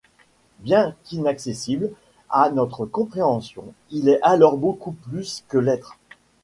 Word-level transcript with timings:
Bien 0.61 0.95
qu'inaccessible 1.03 1.91
à 2.31 2.49
notre 2.49 2.87
compréhension 2.87 3.71
il 3.91 4.09
est 4.09 4.19
alors 4.23 4.57
beaucoup 4.57 4.93
plus 4.93 5.43
que 5.47 5.59
l'être. 5.59 5.95